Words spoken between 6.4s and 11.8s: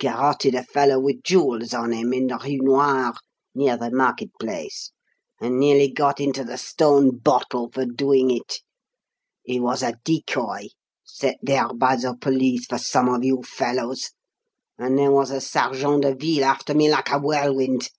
'the stone bottle' for doing it. He was a decoy, set there